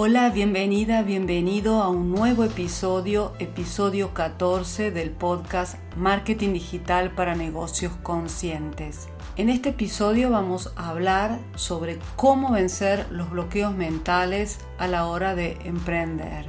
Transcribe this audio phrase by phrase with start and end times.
[0.00, 7.94] Hola, bienvenida, bienvenido a un nuevo episodio, episodio 14 del podcast Marketing Digital para Negocios
[8.04, 9.08] Conscientes.
[9.34, 15.34] En este episodio vamos a hablar sobre cómo vencer los bloqueos mentales a la hora
[15.34, 16.46] de emprender.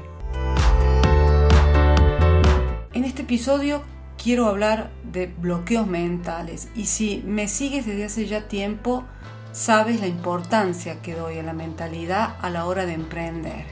[2.94, 3.82] En este episodio
[4.22, 9.06] quiero hablar de bloqueos mentales y si me sigues desde hace ya tiempo,
[9.52, 13.66] sabes la importancia que doy a la mentalidad a la hora de emprender.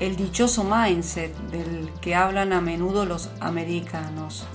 [0.00, 4.46] El dichoso mindset del que hablan a menudo los americanos.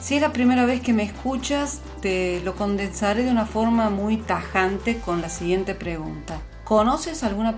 [0.00, 4.18] Si es la primera vez que me escuchas, te lo condensaré de una forma muy
[4.18, 6.38] tajante con la siguiente pregunta.
[6.64, 7.54] ¿Conoces alguna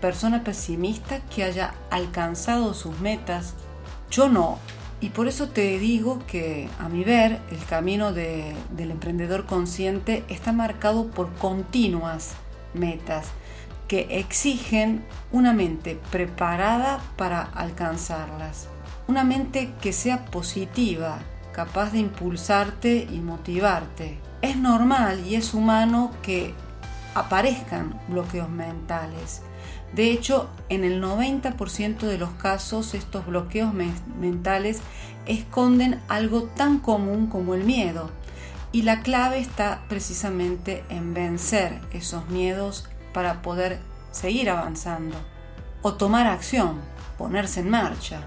[0.00, 3.54] persona pesimista que haya alcanzado sus metas?
[4.10, 4.60] Yo no,
[5.00, 10.52] y por eso te digo que, a mi ver, el camino del emprendedor consciente está
[10.52, 12.32] marcado por continuas
[12.74, 13.28] metas
[13.86, 18.68] que exigen una mente preparada para alcanzarlas.
[19.06, 21.20] Una mente que sea positiva,
[21.52, 24.18] capaz de impulsarte y motivarte.
[24.42, 26.54] Es normal y es humano que
[27.14, 29.42] aparezcan bloqueos mentales
[29.92, 34.80] de hecho, en el 90% de los casos estos bloqueos mentales
[35.26, 38.10] esconden algo tan común como el miedo.
[38.70, 43.78] Y la clave está precisamente en vencer esos miedos para poder
[44.10, 45.16] seguir avanzando
[45.80, 46.80] o tomar acción,
[47.16, 48.20] ponerse en marcha.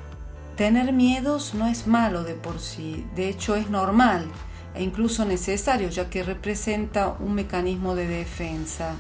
[0.58, 4.26] Tener miedos no es malo de por sí, de hecho es normal
[4.74, 8.96] e incluso necesario ya que representa un mecanismo de defensa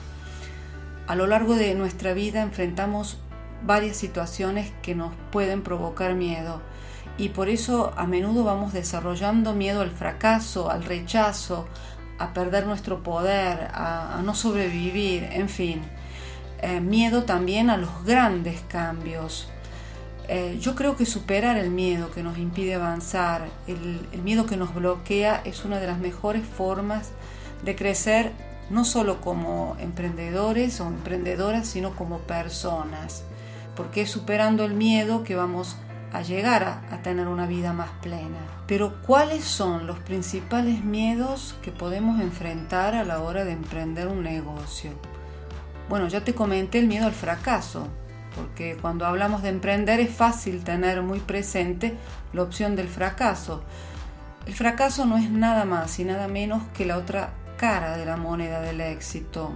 [1.07, 3.17] a lo largo de nuestra vida enfrentamos
[3.63, 6.62] varias situaciones que nos pueden provocar miedo
[7.17, 11.67] y por eso a menudo vamos desarrollando miedo al fracaso, al rechazo,
[12.17, 15.81] a perder nuestro poder, a, no sobrevivir, en fin.
[16.62, 19.50] Eh, miedo también a los grandes cambios.
[20.28, 24.73] Eh, yo creo que superar el miedo que nos impide avanzar, el miedo que nos
[24.73, 27.12] bloquea, es una de las mejores formas
[27.63, 28.31] de crecer
[28.72, 33.24] no solo como emprendedores o emprendedoras, sino como personas,
[33.76, 35.76] porque es superando el miedo que vamos
[36.14, 38.38] a llegar a, tener una vida más plena.
[38.68, 44.24] Pero ¿cuáles son los principales miedos que podemos enfrentar a la hora de emprender un
[44.24, 44.92] negocio?
[45.90, 47.88] Bueno, ya te comenté el miedo al fracaso,
[48.36, 51.98] porque cuando hablamos de emprender es fácil tener muy presente
[52.34, 53.64] la opción del fracaso.
[54.46, 58.18] El fracaso no es nada más y nada menos que la otra cara de la
[58.18, 59.52] moneda del éxito.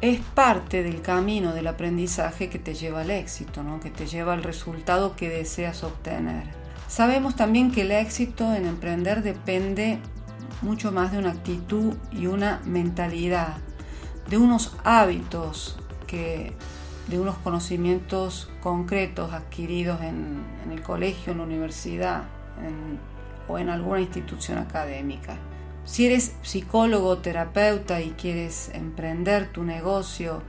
[0.00, 3.78] Es parte del camino del aprendizaje que te lleva al éxito, ¿no?
[3.78, 6.42] que te lleva al resultado que deseas obtener.
[6.88, 10.00] Sabemos también que el éxito en emprender depende
[10.60, 13.58] mucho más de una actitud y una mentalidad,
[14.28, 16.52] de unos hábitos que
[17.06, 22.24] de unos conocimientos concretos adquiridos en, el colegio, en la universidad
[23.46, 25.36] o en alguna institución académica.
[25.84, 30.42] Si eres psicólogo terapeuta y quieres emprender tu negocio,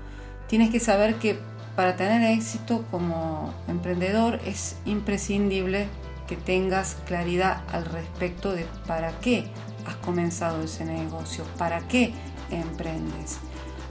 [0.47, 1.40] tienes que saber que
[1.75, 5.88] para tener éxito como emprendedor es imprescindible
[6.28, 9.46] que tengas claridad al respecto de para qué
[9.86, 12.13] has comenzado ese negocio, para qué
[12.52, 13.40] emprendes.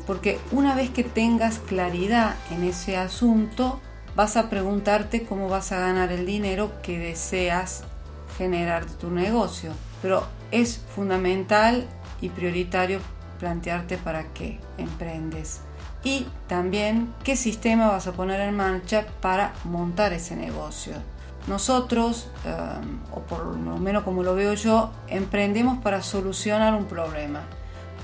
[0.06, 3.80] Porque una vez que tengas claridad en ese asunto,
[4.14, 7.84] vas a preguntarte cómo vas a ganar el dinero que deseas
[8.36, 9.72] generar tu negocio.
[10.02, 11.86] Pero es fundamental
[12.20, 13.00] y prioritario
[13.38, 15.60] plantearte para qué emprendes
[16.04, 20.94] y también qué sistema vas a poner en marcha para montar ese negocio.
[21.46, 22.54] Nosotros, eh,
[23.12, 27.40] o por lo menos como lo veo yo, emprendemos para solucionar un problema,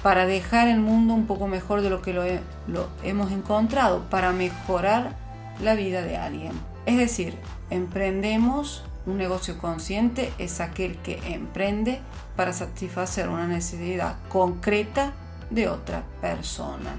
[0.02, 2.24] para dejar el mundo un poco mejor de lo que lo,
[2.66, 5.14] lo hemos encontrado, para mejorar
[5.62, 6.52] la vida de alguien.
[6.86, 7.38] Es decir,
[7.70, 12.00] emprendemos un negocio consciente es aquel que emprende
[12.34, 15.14] para satisfacer una necesidad concreta
[15.50, 16.96] de otra persona,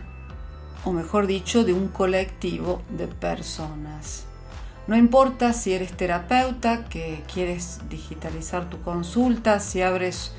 [0.85, 4.25] o mejor dicho, de un colectivo de personas.
[4.87, 10.31] No importa si eres terapeuta, que quieres digitalizar tu consulta, si abres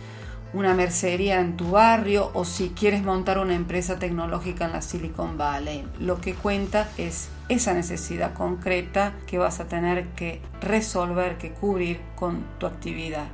[0.52, 5.36] una mercería en tu barrio o si quieres montar una empresa tecnológica en la Silicon
[5.36, 5.86] Valley.
[6.00, 12.00] Lo que cuenta es esa necesidad concreta que vas a tener que resolver, que cubrir
[12.16, 13.26] con tu actividad.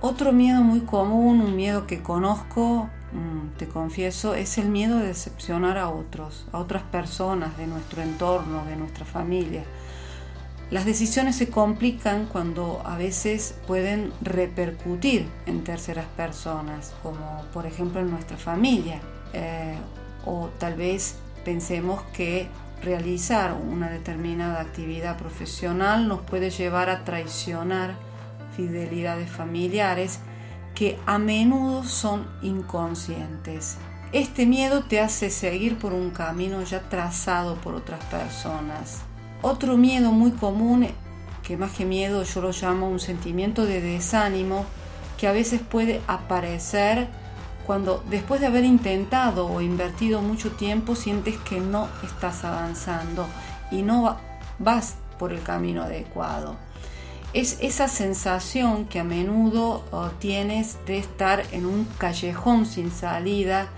[0.00, 5.08] Otro miedo muy común, un miedo que conozco, mm, te confieso, es el miedo de
[5.08, 9.62] decepcionar a otros, a otras personas de nuestro entorno, de nuestra familia.
[10.70, 18.00] Las decisiones se complican cuando a veces pueden repercutir en terceras personas, como por ejemplo
[18.00, 19.00] en nuestra familia.
[19.32, 19.74] Eh,
[20.24, 22.48] o tal vez pensemos que
[22.84, 27.96] realizar una determinada actividad profesional nos puede llevar a traicionar
[28.56, 30.20] fidelidades familiares
[30.76, 33.76] que a menudo son inconscientes.
[34.12, 39.02] Este miedo te hace seguir por un camino ya trazado por otras personas
[39.42, 40.88] otro miedo muy común,
[41.42, 44.64] que más que miedo yo lo llamo un sentimiento de desánimo,
[45.18, 47.08] que a veces puede aparecer
[47.66, 53.26] cuando después de haber intentado o invertido mucho tiempo sientes que no estás avanzando
[53.70, 54.16] y no
[54.58, 56.56] vas por el camino adecuado.
[57.32, 63.68] Es esa sensación que a menudo oh, tienes de estar en un callejón sin salida,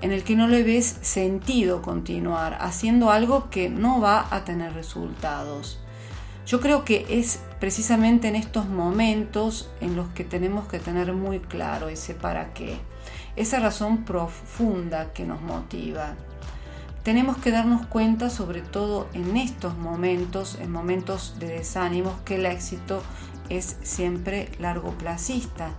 [0.00, 4.74] en el que no le ves sentido continuar haciendo algo que no va a tener
[4.74, 5.80] resultados.
[6.46, 11.40] Yo creo que es precisamente en estos momentos en los que tenemos que tener muy
[11.40, 12.76] claro ese para qué,
[13.34, 16.14] esa razón profunda que nos motiva.
[17.02, 22.46] Tenemos que darnos cuenta, sobre todo en estos momentos, en momentos de desánimos, que el
[22.46, 23.02] éxito
[23.48, 25.70] es siempre largo placista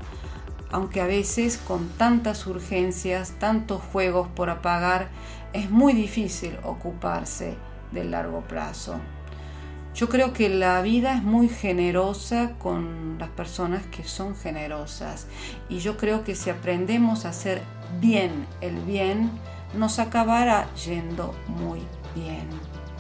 [0.72, 5.10] aunque a veces con tantas urgencias, tantos juegos por apagar,
[5.54, 7.56] es muy difícil ocuparse
[7.92, 9.00] del largo plazo.
[9.96, 15.26] Yo creo que la vida es muy generosa con las personas que son generosas
[15.70, 17.64] y yo creo que si aprendemos a hacer
[18.00, 19.32] bien el bien,
[19.76, 21.82] nos acabará yendo muy
[22.14, 22.48] bien.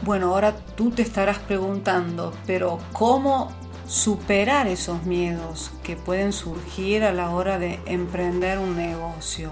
[0.04, 3.52] Bueno, ahora tú te estarás preguntando, pero ¿cómo
[3.88, 9.52] superar esos miedos que pueden surgir a la hora de emprender un negocio.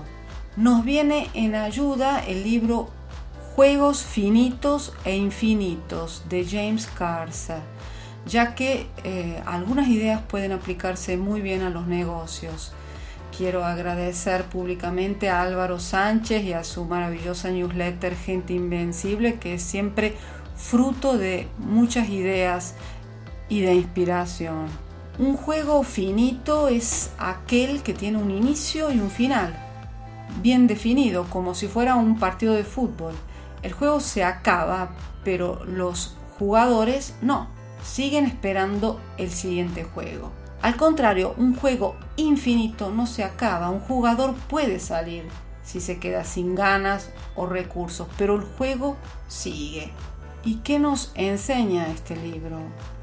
[0.58, 2.90] Nos viene en ayuda el libro
[3.56, 7.60] Juegos finitos e infinitos de James Carsa,
[8.26, 12.74] ya que eh, algunas ideas pueden aplicarse muy bien a los negocios.
[13.36, 19.62] Quiero agradecer públicamente a Álvaro Sánchez y a su maravillosa newsletter Gente Invencible, que es
[19.62, 20.16] siempre
[20.58, 22.76] fruto de muchas ideas
[23.50, 24.68] y de inspiración.
[25.18, 29.56] Un juego finito es aquel que tiene un inicio y un final,
[30.42, 33.14] bien definido, como si fuera un partido de fútbol.
[33.62, 34.90] El juego se acaba,
[35.24, 37.48] pero los jugadores no,
[37.84, 40.32] siguen esperando el siguiente juego.
[40.62, 45.26] Al contrario, un juego infinito no se acaba, un jugador puede salir
[45.64, 48.98] si se queda sin ganas o recursos, pero el juego
[49.28, 49.92] sigue.
[50.44, 52.60] ¿Y qué nos enseña este libro?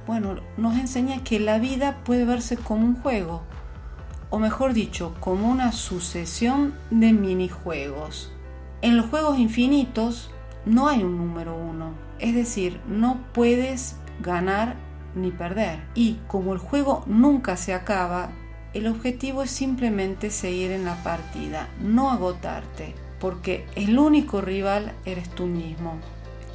[0.06, 3.42] Bueno, nos enseña que la vida puede verse como un juego,
[4.30, 8.32] o mejor dicho, como una sucesión de minijuegos.
[8.80, 10.30] En los juegos infinitos
[10.66, 14.74] no hay un número uno, es decir, no puedes ganar
[15.14, 15.84] ni perder.
[15.94, 18.30] Y como el juego nunca se acaba,
[18.74, 25.30] el objetivo es simplemente seguir en la partida, no agotarte, porque el único rival eres
[25.30, 26.00] tú mismo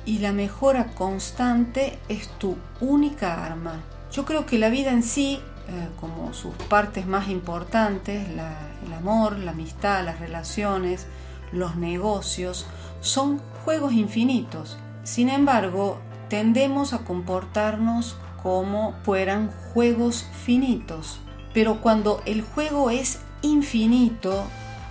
[0.08, 3.82] y la mejora constante es tu única arma.
[4.10, 9.38] Yo creo que la vida en sí, eh, como sus partes más importantes, el amor,
[9.38, 11.08] la amistad, las relaciones,
[11.52, 12.66] los negocios,
[13.02, 14.78] son juegos infinitos.
[15.04, 16.00] Sin embargo,
[16.30, 21.20] tendemos a comportarnos como fueran juegos finitos.
[21.54, 24.46] Pero cuando el juego es infinito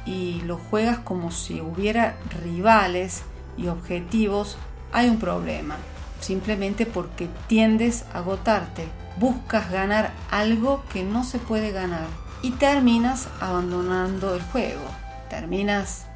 [0.05, 3.23] y lo juegas como si hubiera rivales
[3.57, 4.59] y objetivos,
[4.93, 5.77] hay un problema,
[6.21, 8.89] simplemente porque tiendes a agotarte,
[9.19, 12.07] buscas ganar algo que no se puede ganar
[12.43, 14.85] y terminas abandonando el juego,
[15.29, 16.07] terminas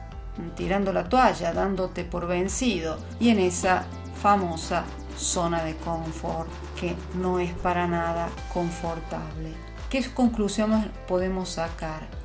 [0.56, 3.84] tirando la toalla, dándote por vencido y en esa
[4.20, 4.84] famosa
[5.16, 6.48] zona de confort
[6.78, 9.52] que no es para nada confortable.
[9.90, 12.19] ¿Qué conclusiones podemos sacar?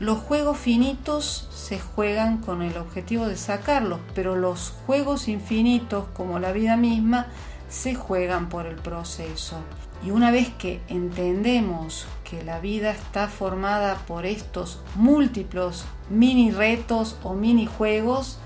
[0.00, 6.38] Los juegos finitos se juegan con el objetivo de sacarlos, pero los juegos infinitos, como
[6.38, 7.26] la vida misma,
[7.68, 9.56] se juegan por el proceso.
[10.04, 17.16] Y una vez que entendemos que la vida está formada por estos múltiples mini retos
[17.24, 18.38] o mini juegos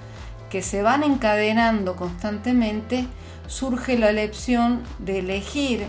[0.49, 3.07] que se van encadenando constantemente,
[3.47, 5.87] surge la elección de elegir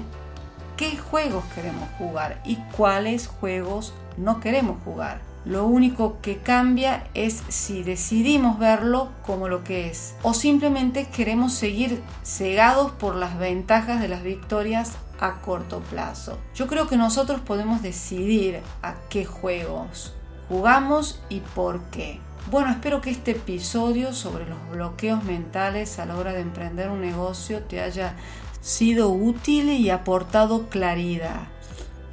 [0.75, 5.33] qué juegos queremos jugar y cuáles juegos no queremos jugar.
[5.45, 11.53] Lo único que cambia es si decidimos verlo como lo que es o simplemente queremos
[11.53, 16.38] seguir cegados por las ventajas de las victorias a corto plazo.
[16.55, 20.13] Yo creo que nosotros podemos decidir a qué juegos
[20.47, 22.21] jugamos y por qué.
[22.50, 27.01] Bueno, espero que este episodio sobre los bloqueos mentales a la hora de emprender un
[27.01, 28.15] negocio te haya
[28.62, 31.52] sido útil y aportado claridad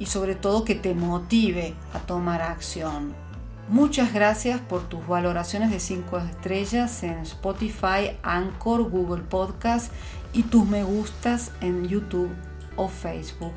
[0.01, 3.13] y sobre todo que te motive a tomar acción.
[3.69, 9.93] Muchas gracias por tus valoraciones de 5 estrellas en Spotify, Anchor, Google Podcast
[10.33, 12.31] y tus me gustas en YouTube
[12.77, 13.53] o Facebook.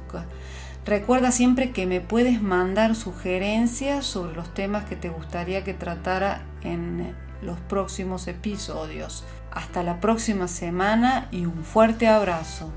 [0.84, 6.42] Recuerda siempre que me puedes mandar sugerencias sobre los temas que te gustaría que tratara
[6.60, 9.24] en los próximos episodios.
[9.50, 12.70] Hasta la próxima semana y un fuerte abrazo.